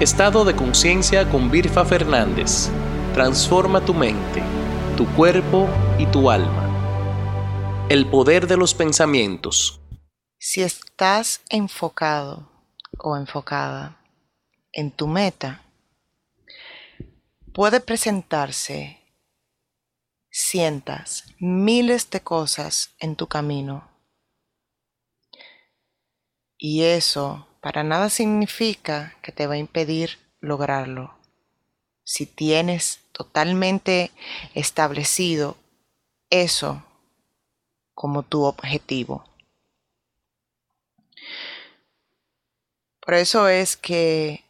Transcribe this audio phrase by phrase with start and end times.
[0.00, 2.70] Estado de conciencia con Virfa Fernández.
[3.14, 4.44] Transforma tu mente,
[4.96, 5.68] tu cuerpo
[5.98, 7.88] y tu alma.
[7.90, 9.80] El poder de los pensamientos.
[10.38, 12.48] Si estás enfocado
[12.96, 14.00] o enfocada
[14.70, 15.64] en tu meta,
[17.52, 19.00] puede presentarse
[20.30, 23.90] cientos, miles de cosas en tu camino.
[26.56, 31.16] Y eso para nada significa que te va a impedir lograrlo.
[32.04, 34.12] Si tienes totalmente
[34.54, 35.56] establecido
[36.30, 36.84] eso
[37.94, 39.24] como tu objetivo.
[43.00, 44.44] Por eso es que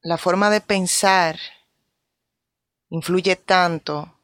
[0.00, 1.38] la forma de pensar
[2.88, 4.14] influye tanto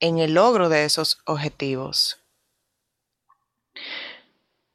[0.00, 2.18] en el logro de esos objetivos,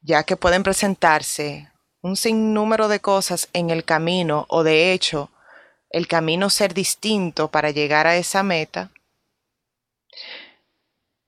[0.01, 1.71] ya que pueden presentarse
[2.01, 5.29] un sinnúmero de cosas en el camino o de hecho
[5.89, 8.91] el camino ser distinto para llegar a esa meta,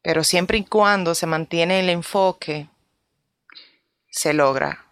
[0.03, 2.67] pero siempre y cuando se mantiene el enfoque,
[4.09, 4.85] se logra.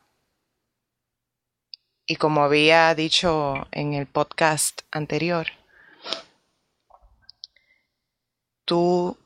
[2.05, 5.47] Y como había dicho en el podcast anterior,
[8.66, 9.17] tú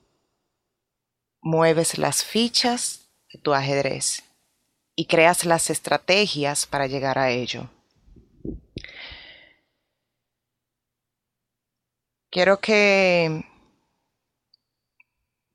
[1.42, 4.24] mueves las fichas de tu ajedrez
[4.96, 7.70] y creas las estrategias para llegar a ello.
[12.30, 13.46] Quiero que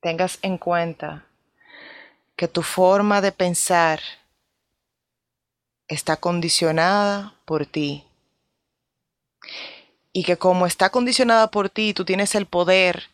[0.01, 1.27] tengas en cuenta
[2.37, 4.01] que tu forma de pensar
[5.89, 8.05] está condicionada por ti.
[10.13, 13.11] Y que como está condicionada por ti, tú tienes el poder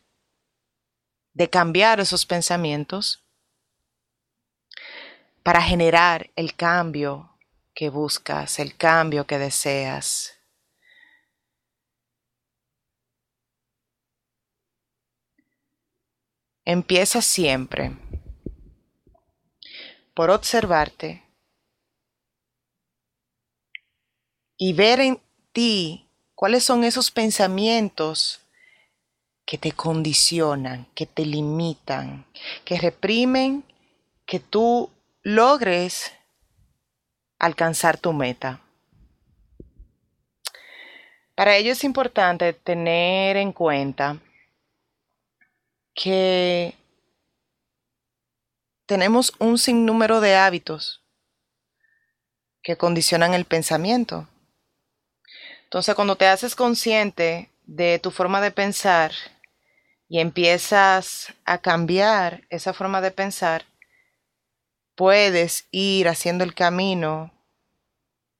[1.33, 3.24] de cambiar esos pensamientos
[5.45, 7.37] para generar el cambio
[7.75, 10.33] que buscas, el cambio que deseas.
[16.65, 17.95] Empieza siempre
[20.15, 21.23] por observarte
[24.57, 25.21] y ver en
[25.53, 28.41] ti cuáles son esos pensamientos
[29.45, 32.25] que te condicionan, que te limitan,
[32.65, 33.63] que reprimen
[34.25, 34.91] que tú
[35.25, 36.13] logres
[37.39, 38.61] alcanzar tu meta.
[41.35, 44.19] Para ello es importante tener en cuenta
[45.95, 46.75] que
[48.87, 51.03] tenemos un sinnúmero de hábitos
[52.63, 54.29] que condicionan el pensamiento.
[55.65, 59.13] Entonces, cuando te haces consciente de tu forma de pensar
[60.07, 63.65] y empiezas a cambiar esa forma de pensar,
[64.95, 67.33] puedes ir haciendo el camino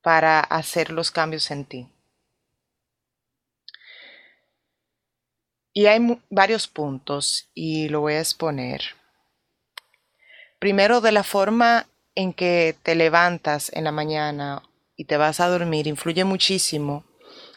[0.03, 1.89] para hacer los cambios en ti.
[5.73, 8.83] Y hay varios puntos y lo voy a exponer.
[10.61, 14.63] Primero, de la forma en que te levantas en la mañana
[14.97, 17.05] y te vas a dormir influye muchísimo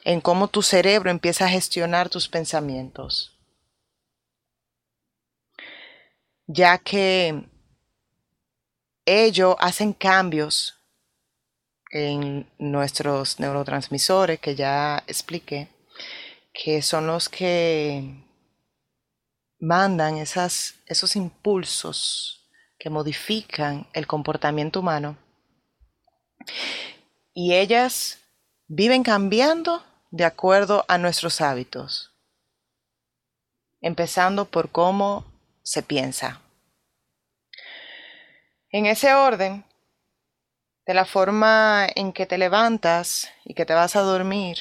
[0.03, 3.37] en cómo tu cerebro empieza a gestionar tus pensamientos.
[6.47, 7.43] Ya que
[9.07, 10.75] ellos hacen cambios
[11.91, 15.69] en nuestros neurotransmisores que ya expliqué,
[16.53, 18.21] que son los que
[19.59, 25.17] mandan esos impulsos que modifican el comportamiento humano.
[27.33, 28.19] Y ellas
[28.67, 32.11] viven cambiando de acuerdo a nuestros hábitos,
[33.79, 35.23] empezando por cómo
[35.63, 36.41] se piensa.
[38.69, 39.63] En ese orden,
[40.85, 44.57] de la forma en que te levantas y que te vas a dormir,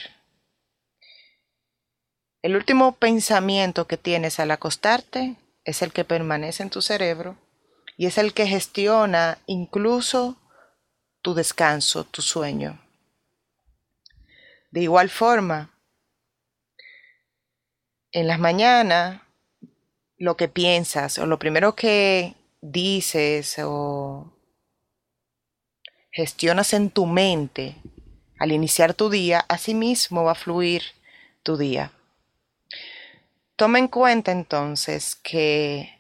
[2.43, 5.35] el último pensamiento que tienes al acostarte
[5.65, 7.37] es el que permanece en tu cerebro
[7.97, 10.37] y es el que gestiona incluso
[11.21, 12.81] tu descanso, tu sueño.
[14.71, 15.71] De igual forma,
[18.13, 19.21] en las mañanas,
[20.17, 22.37] lo que piensas o lo primero que
[22.73, 24.33] dices o
[26.11, 27.77] gestionas en tu mente
[28.39, 30.83] al iniciar tu día, así mismo va a fluir
[31.43, 31.93] tu día.
[33.57, 35.97] Toma en cuenta entonces que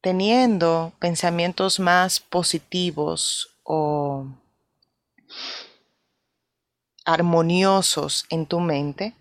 [0.00, 4.26] teniendo pensamientos más positivos o
[7.04, 9.14] armoniosos en tu mente,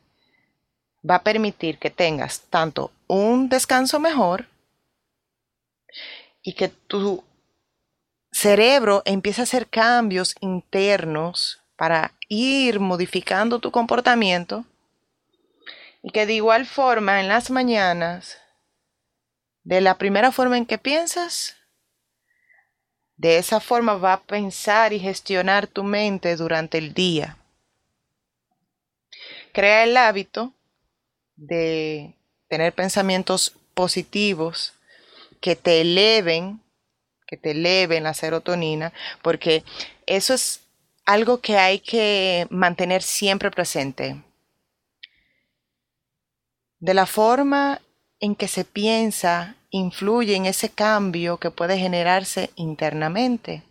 [1.07, 4.47] va a permitir que tengas tanto un descanso mejor
[6.41, 7.23] y que tu
[8.31, 14.65] cerebro empiece a hacer cambios internos para ir modificando tu comportamiento
[16.01, 18.37] y que de igual forma en las mañanas,
[19.63, 21.57] de la primera forma en que piensas,
[23.17, 27.37] de esa forma va a pensar y gestionar tu mente durante el día.
[29.51, 30.53] Crea el hábito
[31.35, 32.15] de
[32.47, 34.73] tener pensamientos positivos
[35.39, 36.61] que te eleven,
[37.27, 39.63] que te eleven la serotonina, porque
[40.05, 40.61] eso es
[41.05, 44.21] algo que hay que mantener siempre presente.
[46.79, 47.81] De la forma
[48.19, 53.63] en que se piensa influye en ese cambio que puede generarse internamente.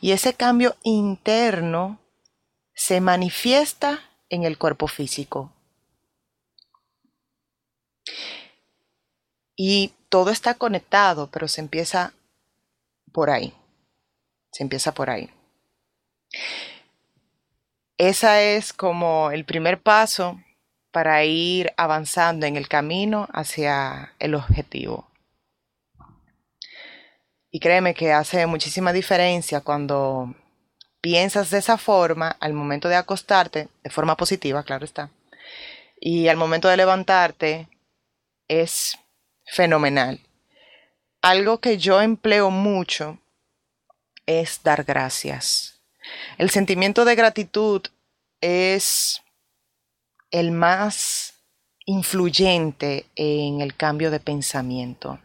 [0.00, 1.98] Y ese cambio interno
[2.74, 5.52] se manifiesta en el cuerpo físico.
[9.56, 12.12] Y todo está conectado, pero se empieza
[13.10, 13.52] por ahí.
[14.52, 15.28] Se empieza por ahí.
[17.98, 20.40] Esa es como el primer paso
[20.92, 25.10] para ir avanzando en el camino hacia el objetivo.
[27.50, 30.32] Y créeme que hace muchísima diferencia cuando
[31.00, 35.10] piensas de esa forma al momento de acostarte, de forma positiva, claro está.
[35.98, 37.68] Y al momento de levantarte
[38.46, 38.96] es
[39.46, 40.20] fenomenal.
[41.22, 43.18] Algo que yo empleo mucho
[44.26, 45.80] es dar gracias.
[46.38, 47.82] El sentimiento de gratitud
[48.40, 49.22] es
[50.30, 51.34] el más
[51.86, 55.18] influyente en el cambio de pensamiento.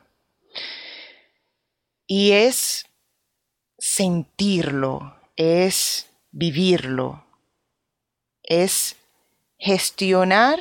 [2.07, 2.85] Y es
[3.77, 7.23] sentirlo, es vivirlo,
[8.43, 8.95] es
[9.57, 10.59] gestionar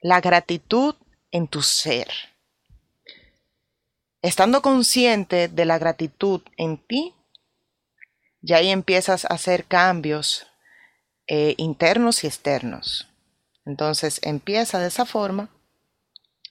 [0.00, 0.94] la gratitud
[1.30, 2.33] en tu ser.
[4.24, 7.12] Estando consciente de la gratitud en ti,
[8.40, 10.46] ya ahí empiezas a hacer cambios
[11.26, 13.06] eh, internos y externos.
[13.66, 15.50] Entonces empieza de esa forma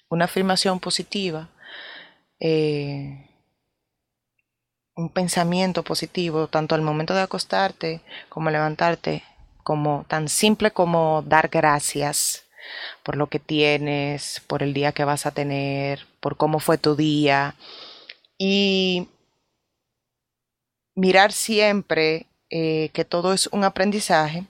[0.07, 1.49] una afirmación positiva.
[2.39, 3.27] Eh,
[4.95, 9.23] un pensamiento positivo, tanto al momento de acostarte como levantarte,
[9.63, 12.43] como tan simple como dar gracias
[13.03, 16.95] por lo que tienes, por el día que vas a tener, por cómo fue tu
[16.95, 17.55] día
[18.37, 19.07] y
[20.95, 24.45] mirar siempre eh, que todo es un aprendizaje.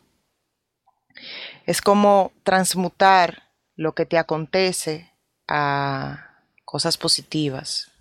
[1.66, 3.44] Es como transmutar
[3.76, 5.12] lo que te acontece
[5.48, 7.92] a cosas positivas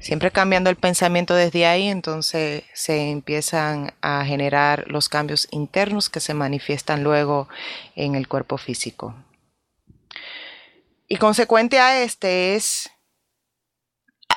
[0.00, 6.20] siempre cambiando el pensamiento desde ahí, entonces se empiezan a generar los cambios internos que
[6.20, 7.48] se manifiestan luego
[7.96, 9.14] en el cuerpo físico.
[11.08, 12.90] Y consecuente a este es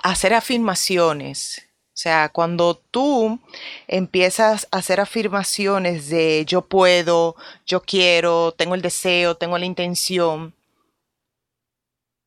[0.02, 1.68] hacer afirmaciones.
[1.90, 3.40] O sea, cuando tú
[3.88, 7.36] empiezas a hacer afirmaciones de yo puedo,
[7.68, 10.56] yo quiero, tengo el deseo, tengo la intención,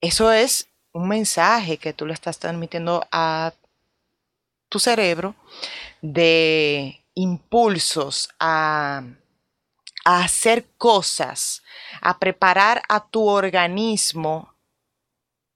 [0.01, 3.53] eso es un mensaje que tú le estás transmitiendo a
[4.71, 5.35] tu cerebro
[6.01, 9.03] de impulsos a,
[10.07, 11.63] hacer cosas,
[12.01, 14.55] a preparar a tu organismo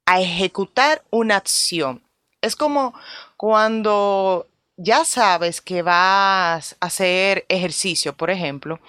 [0.07, 2.03] a ejecutar una acción.
[2.43, 2.93] Es como
[3.37, 8.81] cuando ya sabes que vas a hacer ejercicio, por ejemplo,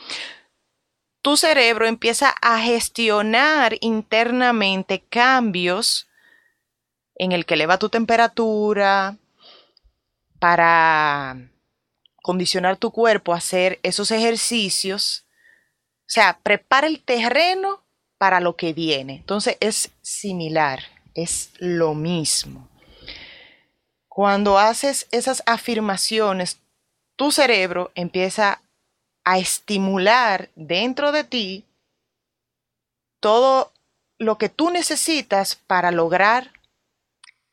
[1.21, 6.07] tu cerebro empieza a gestionar internamente cambios
[7.21, 9.15] en el que eleva tu temperatura
[10.39, 11.37] para
[12.23, 15.27] condicionar tu cuerpo a hacer esos ejercicios.
[15.99, 17.83] O sea, prepara el terreno
[18.17, 19.17] para lo que viene.
[19.17, 20.81] Entonces es similar,
[21.13, 22.67] es lo mismo.
[24.07, 26.57] Cuando haces esas afirmaciones,
[27.15, 28.63] tu cerebro empieza
[29.23, 31.65] a estimular dentro de ti
[33.19, 33.71] todo
[34.17, 36.51] lo que tú necesitas para lograr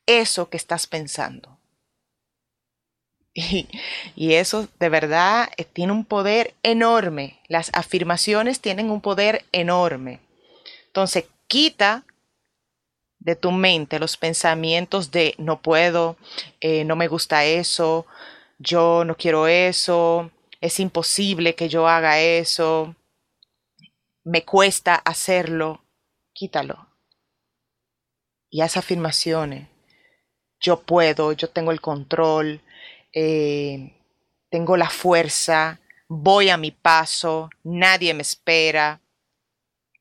[0.09, 1.59] eso que estás pensando.
[4.15, 7.39] Y, eso de verdad eh, tiene un poder enorme.
[7.47, 10.19] Las afirmaciones tienen un poder enorme.
[10.87, 12.03] Entonces, quita
[13.19, 16.17] de tu mente los pensamientos de no puedo,
[16.59, 18.07] eh, no me gusta eso,
[18.57, 22.95] yo no quiero eso, es imposible que yo haga eso,
[24.23, 25.81] me cuesta hacerlo.
[26.33, 26.87] Quítalo.
[28.49, 29.67] Y haz afirmaciones
[30.59, 32.61] yo puedo, yo tengo el control,
[33.13, 33.93] eh,
[34.49, 38.99] tengo la fuerza, voy a mi paso, nadie me espera,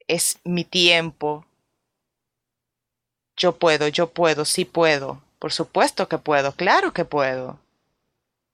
[0.07, 1.45] es mi tiempo.
[3.37, 5.23] Yo puedo, yo puedo, sí puedo.
[5.39, 7.61] Por supuesto que puedo, claro que puedo.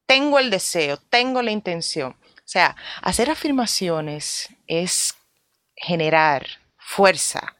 [0.07, 2.13] Tengo el deseo, tengo la intención.
[2.13, 5.15] O sea, hacer afirmaciones es
[5.75, 6.47] generar
[6.77, 7.57] fuerza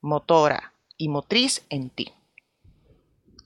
[0.00, 2.12] motora y motriz en ti.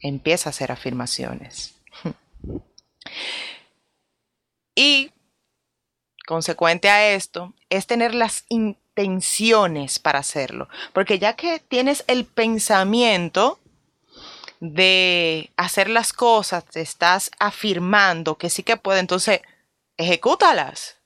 [0.02, 1.74] Empieza a hacer afirmaciones.
[4.74, 5.10] y,
[6.26, 10.68] consecuente a esto, es tener las intenciones para hacerlo.
[10.92, 13.58] Porque ya que tienes el pensamiento,
[14.62, 19.40] de hacer las cosas, te estás afirmando que sí que puede, entonces
[19.96, 20.98] ejecútalas.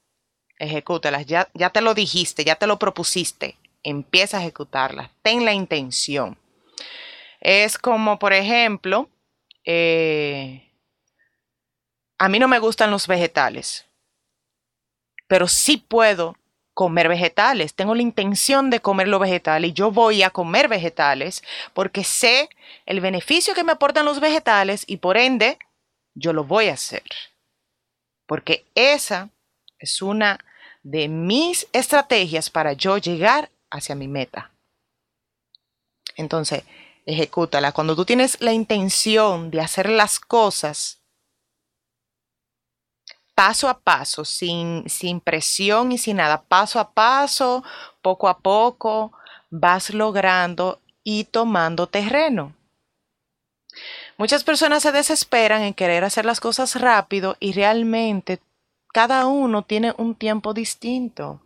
[0.59, 3.57] Ejecútalas, ya, ya te lo dijiste, ya te lo propusiste.
[3.83, 5.11] Empieza a ejecutarlas.
[5.23, 6.37] Ten la intención.
[7.41, 9.09] Es como, por ejemplo,
[9.65, 10.73] eh,
[12.19, 13.87] a mí no me gustan los vegetales,
[15.27, 16.37] pero sí puedo
[16.75, 21.43] comer vegetales, tengo la intención de comer los vegetales y yo voy a comer vegetales
[21.73, 22.51] porque sé
[22.85, 25.59] el beneficio que me aportan los vegetales y por ende
[26.15, 27.03] yo lo voy a hacer.
[28.27, 29.31] Porque esa
[29.79, 30.39] es una
[30.83, 34.51] de mis estrategias para yo llegar hacia mi meta.
[36.17, 36.63] Entonces,
[37.07, 37.73] ejecútala.
[37.73, 41.01] Cuando tú tienes la intención de hacer las cosas,
[43.35, 47.65] paso a paso, sin, sin presión y sin nada, paso a paso,
[48.03, 49.13] poco a poco,
[49.51, 52.55] vas logrando y tomando terreno.
[54.19, 58.41] Muchas personas se desesperan en querer hacer las cosas rápido y realmente
[58.93, 61.41] cada uno tiene un tiempo distinto.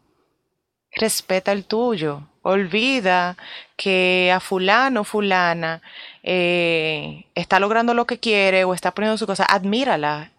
[0.92, 2.22] Respeta el tuyo.
[2.42, 3.36] Olvida
[3.76, 5.82] que a fulano, fulana,
[6.22, 9.44] eh, está logrando lo que quiere o está poniendo su cosa.
[9.44, 10.30] Admírala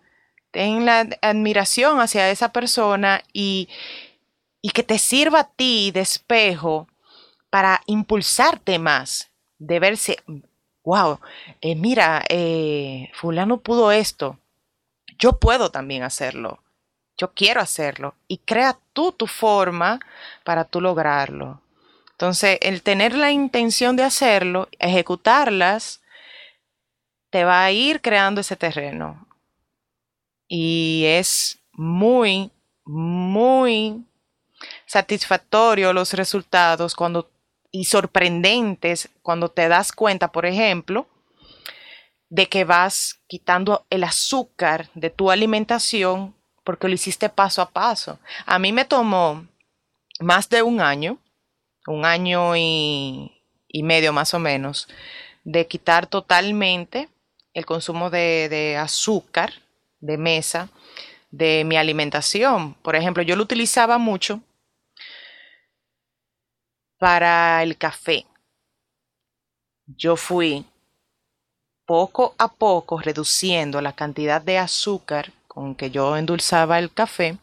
[0.51, 3.70] ten la admiración hacia esa persona y,
[4.74, 6.88] que te sirva a ti de espejo
[7.50, 10.17] para impulsarte más, de verse,
[10.84, 11.20] wow,
[11.62, 14.39] eh, mira, eh, fulano pudo esto,
[15.17, 16.60] yo puedo también hacerlo,
[17.22, 20.00] yo quiero hacerlo y crea tú tu forma
[20.44, 21.62] para tú lograrlo.
[22.13, 26.01] Entonces, el tener la intención de hacerlo, ejecutarlas,
[27.30, 29.28] te va a ir creando ese terreno
[30.48, 32.51] y es muy,
[32.86, 34.04] muy
[34.88, 37.30] satisfactorio los resultados cuando
[37.72, 41.08] y sorprendentes cuando te das cuenta, por ejemplo,
[42.30, 48.20] de que vas quitando el azúcar de tu alimentación porque lo hiciste paso a paso.
[48.46, 49.46] A mí me tomó
[50.20, 51.18] más de un año,
[51.88, 53.32] un año y,
[53.84, 54.88] medio más o menos,
[55.44, 57.10] de quitar totalmente
[57.53, 59.53] el consumo de, de azúcar
[60.00, 60.70] de mesa
[61.32, 62.75] de mi alimentación.
[62.75, 64.41] Por ejemplo, yo lo utilizaba mucho
[66.98, 68.25] para el café.
[69.88, 70.65] Yo fui
[71.86, 77.38] poco a poco reduciendo la cantidad de azúcar con que yo endulzaba el café,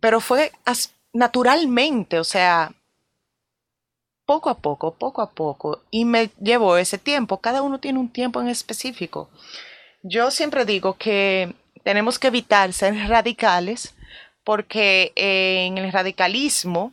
[0.00, 0.50] pero fue
[1.12, 2.72] naturalmente, o sea,
[4.26, 7.40] poco a poco, poco a poco, y me llevó ese tiempo.
[7.40, 9.30] Cada uno tiene un tiempo en específico.
[10.02, 11.54] Yo siempre digo que
[11.84, 13.94] tenemos que evitar ser radicales
[14.42, 16.92] porque en el radicalismo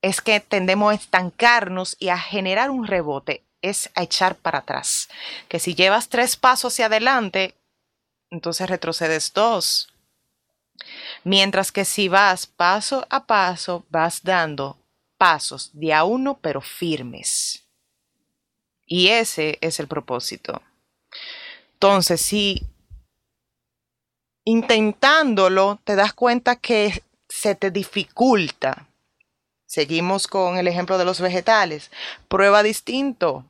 [0.00, 5.08] es que tendemos a estancarnos y a generar un rebote, es a echar para atrás.
[5.48, 7.54] Que si llevas tres pasos hacia adelante,
[8.30, 9.88] entonces retrocedes dos.
[11.24, 14.76] Mientras que si vas paso a paso, vas dando
[15.16, 17.64] pasos de a uno, pero firmes.
[18.86, 20.60] Y ese es el propósito.
[21.74, 22.66] Entonces, si
[24.44, 28.88] intentándolo te das cuenta que se te dificulta,
[29.66, 31.90] seguimos con el ejemplo de los vegetales,
[32.28, 33.44] prueba distinto.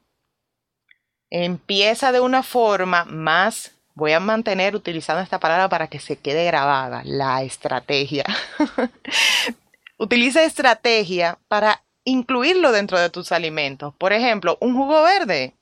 [1.35, 6.45] Empieza de una forma más, voy a mantener utilizando esta palabra para que se quede
[6.45, 8.25] grabada, la estrategia.
[9.97, 13.95] Utiliza estrategia para incluirlo dentro de tus alimentos.
[13.97, 15.55] Por ejemplo, un jugo verde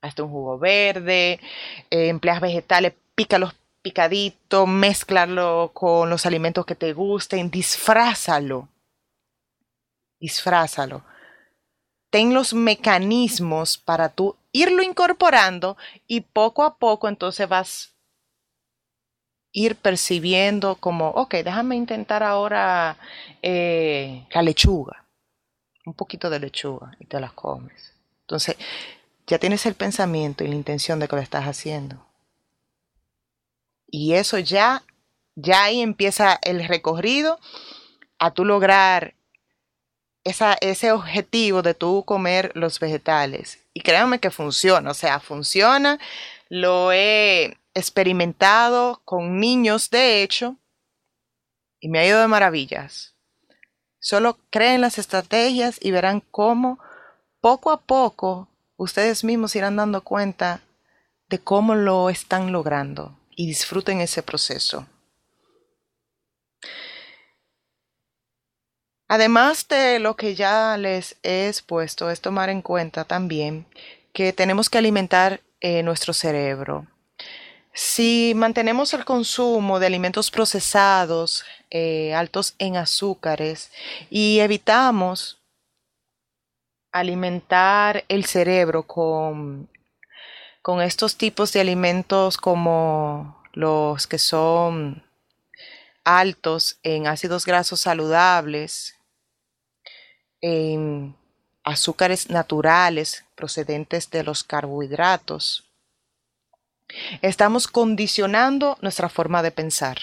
[0.00, 1.40] hazte un jugo verde,
[1.90, 8.68] eh, empleas vegetales, pícalos picaditos, mezclarlo con los alimentos que te gusten, disfrázalo.
[10.20, 11.02] Disfrázalo.
[12.10, 15.76] Ten los mecanismos para tú irlo incorporando
[16.06, 17.94] y poco a poco entonces vas
[19.52, 22.96] ir percibiendo como, ok, déjame intentar ahora
[23.42, 25.04] eh, la lechuga,
[25.86, 27.94] un poquito de lechuga y te las comes.
[28.22, 28.56] Entonces,
[29.26, 32.04] ya tienes el pensamiento y la intención de que lo estás haciendo.
[33.88, 34.84] Y eso ya,
[35.34, 37.40] ya ahí empieza el recorrido
[38.18, 39.14] a tú lograr
[40.22, 43.59] esa, ese objetivo de tú comer los vegetales.
[43.72, 45.98] Y créanme que funciona, o sea, funciona.
[46.48, 50.56] Lo he experimentado con niños, de hecho,
[51.78, 53.14] y me ha ido de maravillas.
[53.98, 56.78] Solo creen las estrategias y verán cómo
[57.40, 60.62] poco a poco ustedes mismos irán dando cuenta
[61.28, 64.86] de cómo lo están logrando y disfruten ese proceso.
[69.12, 73.66] Además de lo que ya les he expuesto, es tomar en cuenta también
[74.12, 76.86] que tenemos que alimentar eh, nuestro cerebro.
[77.74, 83.72] Si mantenemos el consumo de alimentos procesados, eh, altos en azúcares,
[84.10, 85.40] y evitamos
[86.92, 89.68] alimentar el cerebro con,
[90.62, 95.02] con estos tipos de alimentos como los que son
[96.04, 98.94] altos en ácidos grasos saludables,
[100.40, 101.14] en
[101.64, 105.64] azúcares naturales procedentes de los carbohidratos.
[107.22, 109.98] Estamos condicionando nuestra forma de pensar.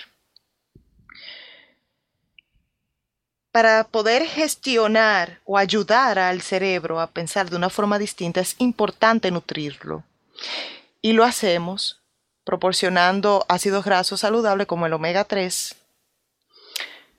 [3.51, 9.31] Para poder gestionar o ayudar al cerebro a pensar de una forma distinta es importante
[9.31, 10.03] nutrirlo.
[11.01, 11.99] Y lo hacemos
[12.43, 15.75] proporcionando ácidos grasos saludables como el omega 3,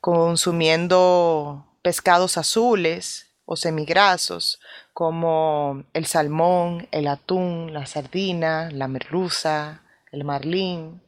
[0.01, 4.61] consumiendo pescados azules o semigrasos
[4.93, 9.81] como el salmón, el atún, la sardina, la merluza,
[10.13, 11.01] el marlín,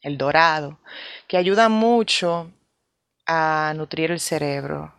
[0.00, 0.78] el dorado,
[1.26, 2.52] que ayudan mucho
[3.26, 4.94] a nutrir el cerebro.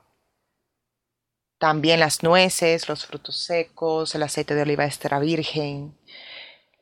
[1.59, 5.97] También las nueces, los frutos secos, el aceite de oliva extra virgen,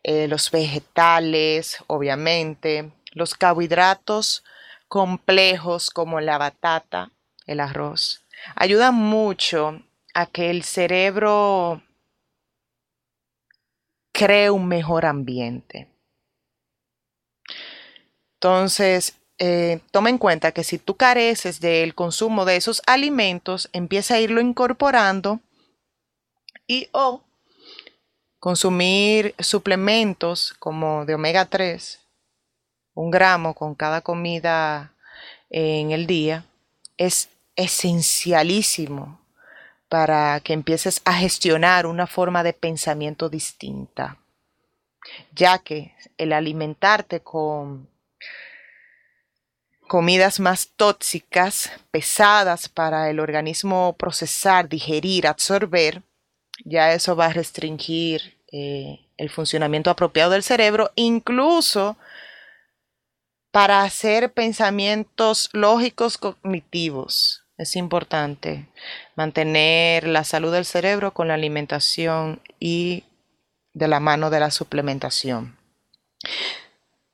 [0.02, 4.44] eh, los vegetales, obviamente, los carbohidratos
[4.88, 7.12] complejos como la batata,
[7.52, 8.24] el arroz,
[8.56, 9.82] ayuda mucho
[10.14, 11.82] a que el cerebro
[14.12, 15.88] cree un mejor ambiente.
[18.36, 24.16] Entonces, eh, toma en cuenta que si tú careces del consumo de esos alimentos, empieza
[24.16, 25.40] a irlo incorporando
[26.68, 27.24] y o
[28.40, 32.00] consumir suplementos como de omega 3,
[32.94, 34.94] un gramo con cada comida
[35.50, 36.46] en el día,
[36.98, 39.20] es esencialísimo
[39.90, 44.18] para que empieces a gestionar una forma de pensamiento distinta,
[45.34, 47.90] ya que el alimentarte con
[49.88, 56.02] comidas más tóxicas, pesadas para el organismo procesar, digerir, absorber,
[56.64, 61.98] ya eso va a restringir eh, el funcionamiento apropiado del cerebro, incluso
[63.52, 67.44] para hacer pensamientos lógicos cognitivos.
[67.58, 68.68] Es importante
[69.16, 73.04] mantener la salud del cerebro con la alimentación y
[73.74, 75.58] de la mano de la suplementación.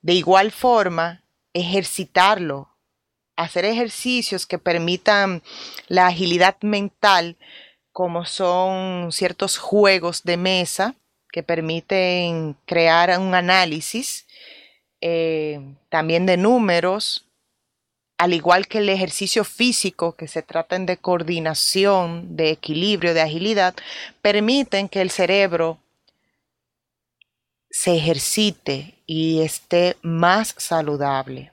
[0.02, 1.24] De igual forma,
[1.54, 2.70] ejercitarlo,
[3.36, 5.42] hacer ejercicios que permitan
[5.88, 7.36] la agilidad mental,
[7.92, 10.96] como son ciertos juegos de mesa
[11.32, 14.27] que permiten crear un análisis
[15.02, 17.26] eh, también de números,
[18.18, 23.76] al igual que el ejercicio físico, que se tratan de coordinación, de equilibrio, de agilidad,
[24.22, 25.78] permiten que el cerebro
[27.70, 31.52] se ejercite y esté más saludable.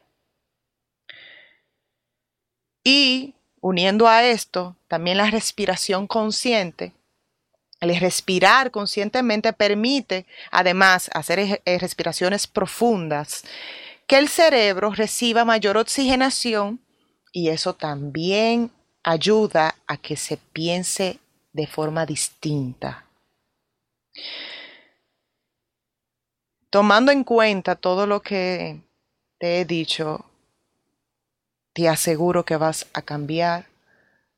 [2.82, 6.92] Y uniendo a esto, también la respiración consciente,
[7.80, 13.44] el respirar conscientemente permite, además, hacer eh, respiraciones profundas,
[14.06, 16.80] que el cerebro reciba mayor oxigenación
[17.32, 18.70] y eso también
[19.02, 21.18] ayuda a que se piense
[21.52, 23.04] de forma distinta.
[26.70, 28.80] Tomando en cuenta todo lo que
[29.38, 30.24] te he dicho,
[31.72, 33.66] te aseguro que vas a cambiar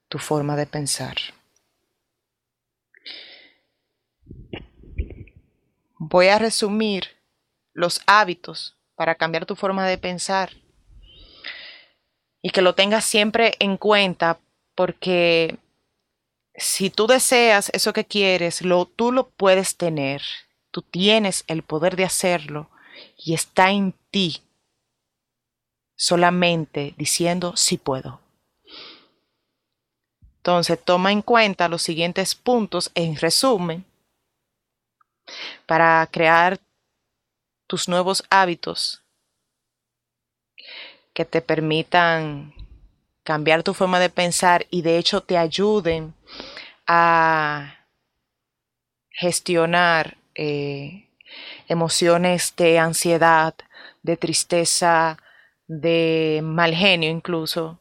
[0.08, 1.16] tu forma de pensar.
[5.98, 7.16] Voy a resumir
[7.72, 10.52] los hábitos para cambiar tu forma de pensar
[12.42, 14.38] y que lo tengas siempre en cuenta
[14.74, 15.58] porque
[16.54, 20.22] si tú deseas eso que quieres, lo, tú lo puedes tener.
[20.70, 22.68] Tú tienes el poder de hacerlo
[23.16, 24.42] y está en ti
[25.96, 28.20] solamente diciendo sí puedo.
[30.36, 33.84] Entonces toma en cuenta los siguientes puntos en resumen
[35.66, 36.58] para crear
[37.66, 39.02] tus nuevos hábitos
[41.12, 42.54] que te permitan
[43.22, 46.14] cambiar tu forma de pensar y de hecho te ayuden
[46.86, 47.76] a
[49.10, 51.08] gestionar eh,
[51.68, 53.54] emociones de ansiedad,
[54.02, 55.16] de tristeza,
[55.66, 57.80] de mal genio incluso.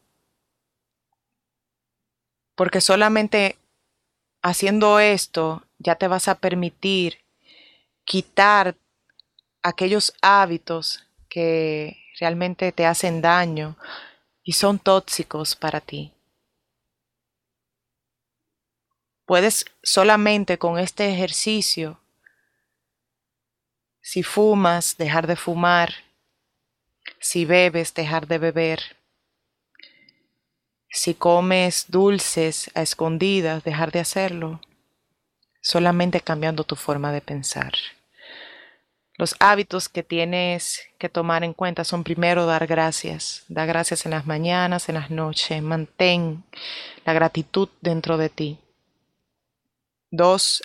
[2.54, 3.58] Porque solamente
[4.42, 7.18] haciendo esto ya te vas a permitir
[8.06, 8.76] quitar
[9.62, 13.76] aquellos hábitos que realmente te hacen daño
[14.42, 16.12] y son tóxicos para ti.
[19.26, 22.00] Puedes solamente con este ejercicio,
[24.00, 25.92] si fumas, dejar de fumar,
[27.18, 28.96] si bebes, dejar de beber,
[30.88, 34.60] si comes dulces a escondidas, dejar de hacerlo,
[35.60, 37.72] solamente cambiando tu forma de pensar.
[39.18, 43.44] Los hábitos que tienes que tomar en cuenta son primero dar gracias.
[43.48, 45.62] Da gracias en las mañanas, en las noches.
[45.62, 46.44] Mantén
[47.06, 48.58] la gratitud dentro de ti.
[50.10, 50.62] Dos,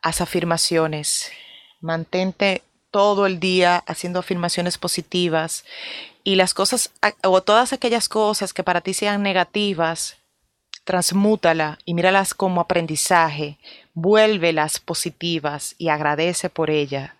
[0.00, 1.30] haz afirmaciones.
[1.80, 5.66] Mantente todo el día haciendo afirmaciones positivas
[6.24, 6.90] y las cosas
[7.22, 10.16] o todas aquellas cosas que para ti sean negativas,
[10.84, 13.58] transmútala y míralas como aprendizaje,
[13.92, 17.16] vuélvelas positivas y agradece por ella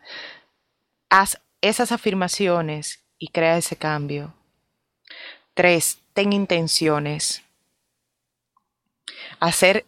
[1.10, 4.34] haz esas afirmaciones y crea ese cambio.
[5.54, 7.42] Tres, ten intenciones.
[9.40, 9.86] Hacer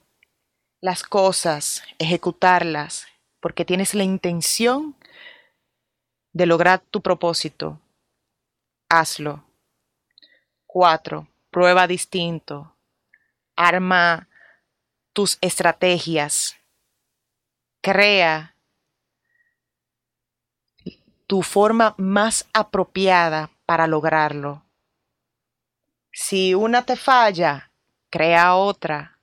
[0.81, 3.07] las cosas, ejecutarlas,
[3.41, 4.97] porque tienes la intención
[6.33, 7.81] de lograr tu propósito.
[8.89, 9.45] Hazlo.
[10.67, 12.75] Cuatro, prueba distinto.
[13.57, 14.29] Arma
[15.13, 16.57] tus estrategias.
[17.83, 18.55] Crea
[21.29, 24.63] tu forma más apropiada para lograrlo.
[26.11, 27.71] Si una te falla,
[28.09, 29.19] crea otra.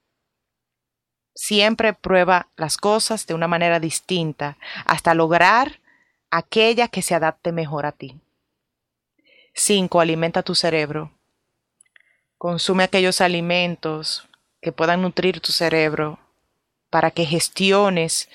[1.34, 5.80] Siempre prueba las cosas de una manera distinta hasta lograr
[6.30, 8.22] aquella que se adapte mejor a ti.
[9.56, 10.00] 5.
[10.00, 11.12] Alimenta tu cerebro.
[12.38, 14.30] Consume aquellos alimentos
[14.62, 16.20] que puedan nutrir tu cerebro
[16.91, 18.30] para que gestiones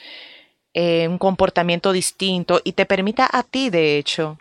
[0.75, 4.39] eh, un comportamiento distinto y te permita a ti, de hecho,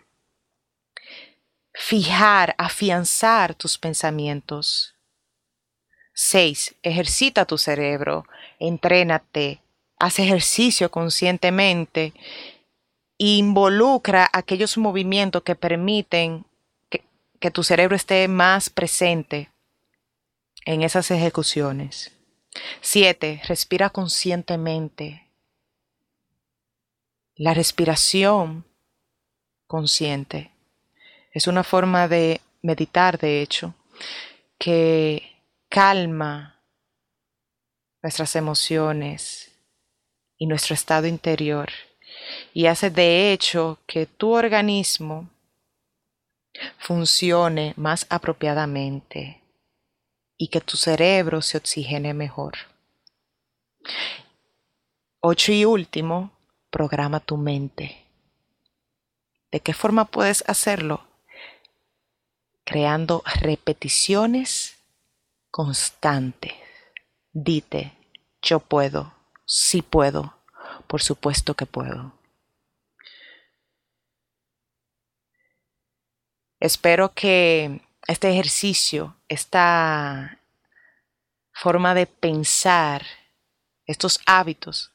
[1.74, 4.96] fijar, afianzar tus pensamientos.
[6.14, 6.76] 6.
[6.84, 8.26] Ejercita tu cerebro,
[8.60, 9.62] entrénate,
[9.98, 12.14] haz ejercicio conscientemente,
[13.18, 16.46] involucra aquellos movimientos que permiten
[16.90, 17.04] que,
[17.40, 19.50] que tu cerebro esté más presente
[20.66, 22.12] en esas ejecuciones.
[22.82, 23.42] 7.
[23.48, 25.29] Respira conscientemente.
[27.40, 28.66] La respiración
[29.66, 30.52] consciente
[31.32, 33.74] es una forma de meditar, de hecho,
[34.58, 36.62] que calma
[38.04, 39.54] nuestras emociones
[40.38, 41.70] y nuestro estado interior
[42.54, 45.30] y hace de hecho que tu organismo
[46.78, 49.42] funcione más apropiadamente
[50.36, 52.56] y que tu cerebro se oxigene mejor.
[55.22, 56.34] Ocho y último,
[56.70, 58.06] programa tu mente.
[59.52, 61.06] ¿De qué forma puedes hacerlo?
[62.64, 64.78] Creando repeticiones
[65.50, 66.54] constantes.
[67.32, 67.94] Dite,
[68.42, 69.14] yo puedo,
[69.46, 70.36] sí puedo,
[70.88, 72.14] por supuesto que puedo.
[76.60, 80.40] Espero que este ejercicio, esta
[81.54, 83.06] forma de pensar,
[83.86, 84.94] estos hábitos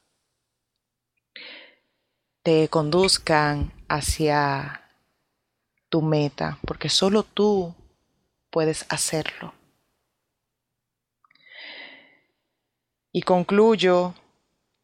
[2.44, 4.82] te conduzcan hacia
[5.88, 7.74] tu meta, porque solo tú
[8.50, 9.54] puedes hacerlo.
[13.12, 14.14] Y concluyo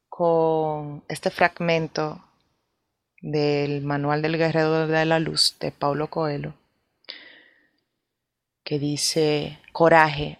[0.08, 2.24] con este fragmento
[3.20, 6.54] del Manual del Guerrero de la Luz de Paulo Coelho,
[8.64, 10.38] que dice, coraje,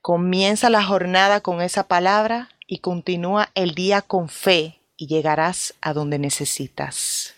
[0.00, 5.92] comienza la jornada con esa palabra y continúa el día con fe y llegarás a
[5.92, 7.34] donde necesitas.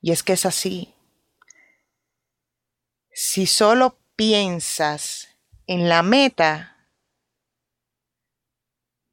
[0.00, 0.92] Y es que es así.
[3.12, 5.28] Si solo piensas
[5.66, 6.76] en la meta,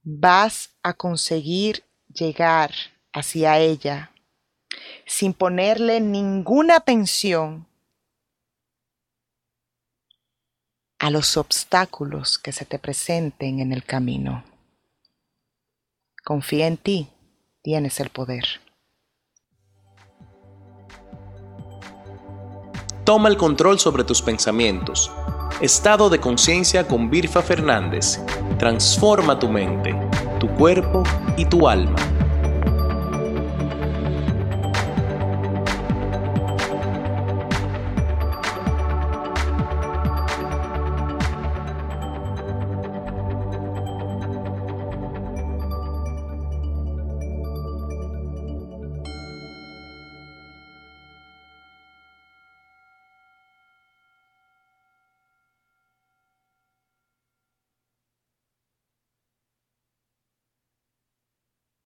[0.04, 2.72] vas a conseguir llegar
[3.14, 4.12] hacia ella
[5.06, 7.68] sin ponerle ninguna atención
[11.00, 14.44] a los obstáculos que se te presenten en el camino.
[16.24, 17.08] Confía en ti,
[17.62, 18.44] tienes el poder.
[23.06, 25.12] Toma el control sobre tus pensamientos.
[25.62, 28.20] Estado de conciencia con Birfa Fernández.
[28.60, 29.96] Transforma tu mente,
[30.40, 31.04] tu cuerpo
[31.36, 31.98] y tu alma.